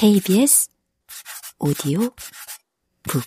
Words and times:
KBS 0.00 0.68
오디오 1.58 1.98
북 3.02 3.24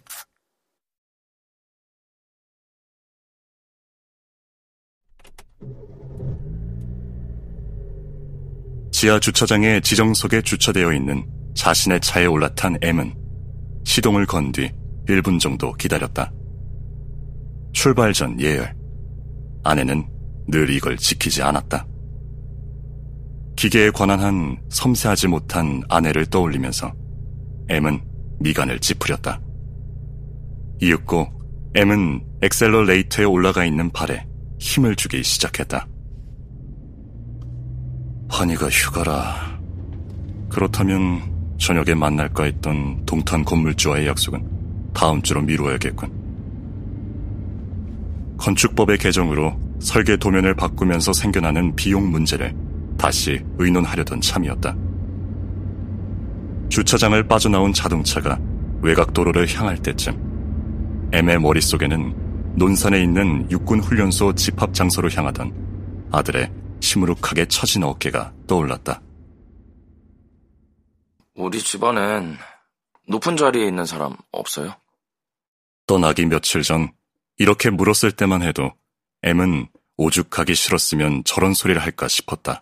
지하 8.94 9.20
주차장에 9.20 9.82
지정석에 9.82 10.44
주차되어 10.44 10.94
있는 10.94 11.30
자신의 11.56 12.00
차에 12.00 12.26
올라탄 12.26 12.78
M은 12.82 13.18
시동을 13.84 14.26
건 14.26 14.54
뒤 14.54 14.72
1분 15.10 15.42
정도 15.42 15.74
기다렸다. 15.74 16.32
출발 17.74 18.14
전 18.14 18.40
예열. 18.40 18.74
아내는 19.66 20.08
늘 20.48 20.70
이걸 20.70 20.96
지키지 20.96 21.42
않았다. 21.42 21.91
기계에 23.62 23.92
관한 23.92 24.20
한 24.20 24.58
섬세하지 24.70 25.28
못한 25.28 25.84
아내를 25.88 26.26
떠올리면서 26.26 26.92
M은 27.70 28.02
미간을 28.40 28.80
찌푸렸다. 28.80 29.40
이윽고 30.82 31.28
M은 31.76 32.26
엑셀러레이터에 32.42 33.26
올라가 33.26 33.64
있는 33.64 33.92
발에 33.92 34.26
힘을 34.58 34.96
주기 34.96 35.22
시작했다. 35.22 35.88
환희가 38.30 38.68
휴가라. 38.68 39.60
그렇다면 40.50 41.22
저녁에 41.60 41.94
만날까 41.94 42.46
했던 42.46 43.06
동탄 43.06 43.46
건물주와의 43.46 44.08
약속은 44.08 44.92
다음 44.92 45.22
주로 45.22 45.40
미루어야겠군. 45.40 46.10
건축법의 48.40 48.98
개정으로 48.98 49.56
설계 49.80 50.18
도면을 50.18 50.56
바꾸면서 50.56 51.14
생겨나는 51.14 51.76
비용 51.76 52.10
문제를 52.10 52.71
다시 53.02 53.44
의논하려던 53.58 54.22
참이었다. 54.22 54.78
주차장을 56.70 57.28
빠져나온 57.28 57.74
자동차가 57.74 58.40
외곽도로를 58.84 59.48
향할 59.56 59.82
때쯤 59.82 61.10
M의 61.12 61.40
머릿속에는 61.40 62.54
논산에 62.58 63.02
있는 63.02 63.50
육군훈련소 63.50 64.36
집합 64.36 64.76
장소로 64.76 65.10
향하던 65.10 66.10
아들의 66.12 66.52
시무룩하게 66.80 67.48
처진 67.48 67.84
어깨가 67.84 68.34
떠올랐다. 68.46 69.02
우리 71.34 71.60
집안엔 71.60 72.38
높은 73.08 73.36
자리에 73.36 73.66
있는 73.66 73.84
사람 73.88 74.16
없어요? 74.32 74.76
떠나기 75.88 76.28
며칠 76.28 76.62
전 76.62 76.92
이렇게 77.40 77.72
물었을 77.72 78.12
때만 78.12 78.44
해도 78.44 78.72
M은 79.24 79.70
오죽하기 79.98 80.54
싫었으면 80.54 81.24
저런 81.24 81.56
소리를 81.56 81.82
할까 81.82 82.08
싶었다. 82.08 82.62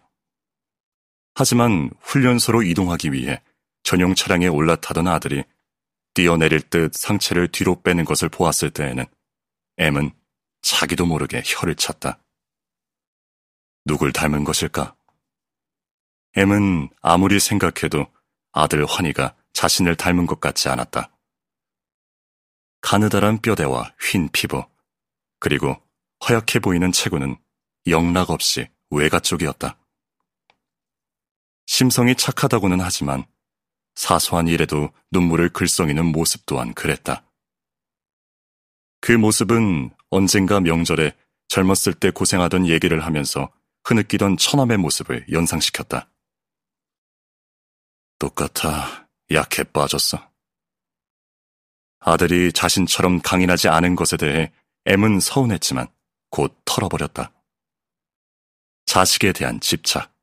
하지만 1.40 1.90
훈련소로 2.02 2.64
이동하기 2.64 3.14
위해 3.14 3.42
전용 3.84 4.14
차량에 4.14 4.48
올라타던 4.48 5.08
아들이 5.08 5.46
뛰어내릴 6.14 6.60
듯 6.64 6.94
상체를 6.94 7.48
뒤로 7.48 7.82
빼는 7.82 8.04
것을 8.04 8.28
보았을 8.28 8.72
때에는 8.72 9.06
M은 9.78 10.12
자기도 10.62 11.06
모르게 11.06 11.42
혀를 11.46 11.76
찼다. 11.76 12.22
누굴 13.86 14.12
닮은 14.12 14.44
것일까? 14.44 14.98
M은 16.36 16.90
아무리 17.02 17.40
생각해도 17.40 18.08
아들 18.52 18.86
환희가 18.86 19.34
자신을 19.54 19.96
닮은 19.96 20.26
것 20.26 20.42
같지 20.42 20.68
않았다. 20.68 21.10
가느다란 22.82 23.40
뼈대와 23.42 23.94
휜 23.98 24.30
피부, 24.34 24.66
그리고 25.40 25.82
허약해 26.28 26.60
보이는 26.60 26.92
체구는 26.92 27.38
영락 27.88 28.30
없이 28.30 28.68
외가 28.90 29.22
쪽이었다. 29.22 29.79
심성이 31.80 32.14
착하다고는 32.14 32.82
하지만 32.82 33.24
사소한 33.96 34.50
일에도 34.50 34.90
눈물을 35.12 35.48
글썽이는 35.48 36.08
모습 36.08 36.46
또한 36.46 36.74
그랬다. 36.74 37.24
그 39.00 39.14
모습은 39.14 39.90
언젠가 40.10 40.60
명절에 40.60 41.16
젊었을 41.48 41.94
때 41.94 42.12
고생하던 42.12 42.68
얘기를 42.68 43.06
하면서 43.06 43.50
흐느끼던 43.86 44.36
처남의 44.36 44.76
모습을 44.76 45.26
연상시켰다. 45.32 46.10
똑같아 48.20 49.08
약해 49.32 49.64
빠졌어. 49.64 50.30
아들이 52.00 52.52
자신처럼 52.52 53.22
강인하지 53.22 53.70
않은 53.70 53.96
것에 53.96 54.18
대해 54.18 54.52
M은 54.86 55.22
서운했지만 55.22 55.88
곧 56.30 56.60
털어버렸다. 56.66 57.32
자식에 58.86 59.32
대한 59.32 59.62
집착. 59.62 60.19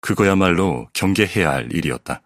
그거야말로 0.00 0.88
경계해야 0.92 1.50
할 1.50 1.72
일이었다. 1.72 2.22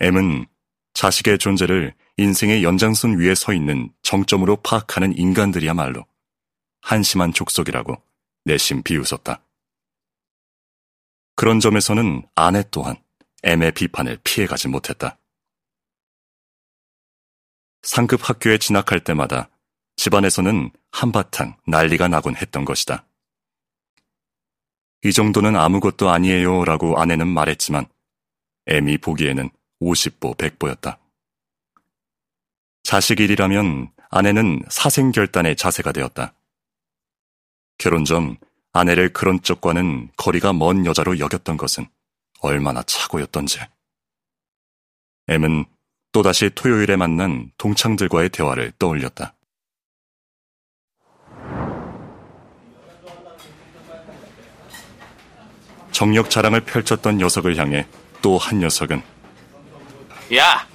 M은 0.00 0.46
자식의 0.94 1.38
존재를 1.38 1.94
인생의 2.16 2.62
연장선 2.62 3.18
위에 3.18 3.34
서 3.34 3.52
있는 3.52 3.92
정점으로 4.02 4.56
파악하는 4.56 5.16
인간들이야말로 5.16 6.06
한심한 6.80 7.32
족속이라고 7.32 8.00
내심 8.44 8.82
비웃었다. 8.82 9.42
그런 11.36 11.58
점에서는 11.58 12.22
아내 12.36 12.62
또한 12.70 12.96
M의 13.42 13.72
비판을 13.72 14.18
피해가지 14.22 14.68
못했다. 14.68 15.18
상급 17.82 18.28
학교에 18.28 18.58
진학할 18.58 19.00
때마다 19.00 19.50
집안에서는 19.96 20.70
한바탕 20.90 21.56
난리가 21.66 22.08
나곤 22.08 22.36
했던 22.36 22.64
것이다. 22.64 23.06
이 25.04 25.12
정도는 25.12 25.54
아무것도 25.54 26.08
아니에요 26.08 26.64
라고 26.64 26.98
아내는 26.98 27.28
말했지만 27.28 27.86
애미 28.66 28.98
보기에는 28.98 29.50
50보 29.82 30.36
100보였다. 30.36 30.98
자식 32.82 33.20
일이라면 33.20 33.90
아내는 34.10 34.62
사생결단의 34.70 35.56
자세가 35.56 35.92
되었다. 35.92 36.34
결혼 37.76 38.04
전 38.04 38.38
아내를 38.72 39.12
그런 39.12 39.42
쪽과는 39.42 40.10
거리가 40.16 40.52
먼 40.52 40.86
여자로 40.86 41.18
여겼던 41.18 41.58
것은 41.58 41.86
얼마나 42.40 42.82
착오였던지. 42.82 43.60
M은 45.28 45.66
또다시 46.12 46.50
토요일에 46.54 46.96
만난 46.96 47.50
동창들과의 47.58 48.30
대화를 48.30 48.72
떠올렸다. 48.78 49.33
정력 55.94 56.28
자랑을 56.28 56.60
펼쳤던 56.60 57.18
녀석을 57.18 57.56
향해 57.56 57.86
또 58.20 58.36
한 58.36 58.58
녀석은 58.58 59.00
야, 60.34 60.66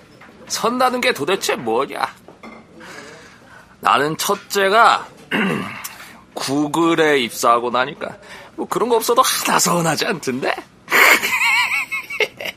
선다는 0.47 1.01
게 1.01 1.11
도대체 1.13 1.55
뭐냐? 1.55 1.99
나는 3.81 4.15
첫째가 4.17 5.07
구글에 6.33 7.19
입사하고 7.19 7.69
나니까 7.69 8.15
뭐 8.55 8.65
그런 8.67 8.87
거 8.87 8.95
없어도 8.95 9.21
하나 9.21 9.59
서운하지 9.59 10.05
않던데? 10.05 10.55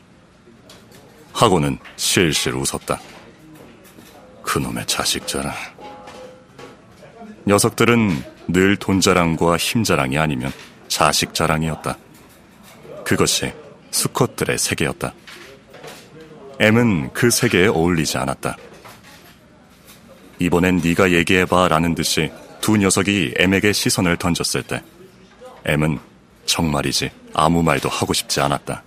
하고는 1.33 1.77
실실 1.97 2.53
웃었다. 2.55 2.99
그놈의 4.43 4.85
자식 4.87 5.27
자랑. 5.27 5.53
녀석들은 7.45 8.23
늘 8.47 8.77
돈 8.77 9.01
자랑과 9.01 9.57
힘 9.57 9.83
자랑이 9.83 10.17
아니면 10.17 10.51
자식 10.87 11.33
자랑이었다. 11.33 11.97
그것이 13.03 13.53
수컷들의 13.91 14.57
세계였다. 14.57 15.13
M은 16.59 17.11
그 17.13 17.29
세계에 17.29 17.67
어울리지 17.67 18.17
않았다. 18.17 18.57
이번엔 20.39 20.77
네가 20.83 21.11
얘기해봐 21.11 21.67
라는 21.67 21.95
듯이 21.95 22.31
두 22.61 22.77
녀석이 22.77 23.35
M에게 23.37 23.73
시선을 23.73 24.17
던졌을 24.17 24.63
때 24.63 24.83
M은 25.65 25.99
정말이지 26.45 27.11
아무 27.33 27.63
말도 27.63 27.89
하고 27.89 28.13
싶지 28.13 28.41
않았다. 28.41 28.83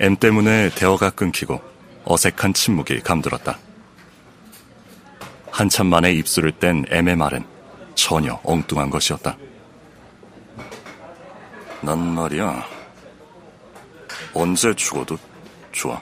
M 0.00 0.16
때문에 0.16 0.70
대화가 0.74 1.10
끊기고 1.10 1.60
어색한 2.04 2.54
침묵이 2.54 3.00
감돌았다. 3.00 3.58
한참 5.50 5.86
만에 5.86 6.12
입술을 6.12 6.52
뗀 6.52 6.84
M의 6.90 7.16
말은 7.16 7.44
전혀 7.94 8.40
엉뚱한 8.42 8.90
것이었다. 8.90 9.36
난 11.84 11.98
말이야. 12.14 12.64
언제 14.32 14.74
죽어도 14.74 15.18
좋아. 15.70 16.00